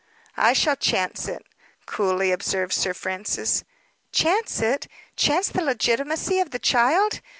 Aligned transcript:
"I 0.37 0.53
shall 0.53 0.75
chance 0.77 1.27
it," 1.27 1.45
coolly 1.85 2.31
observed 2.31 2.73
Sir 2.73 2.91
Francis. 2.95 3.63
"Chance 4.11 4.59
it! 4.61 4.87
chance 5.15 5.49
the 5.49 5.61
legitimacy 5.61 6.39
of 6.39 6.49
the 6.49 6.57
child? 6.57 7.21